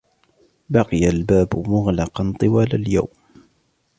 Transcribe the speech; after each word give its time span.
بقي 0.69 1.09
الباب 1.09 1.47
مغلقًا 1.69 2.33
طوال 2.39 2.75
اليوم. 2.75 3.07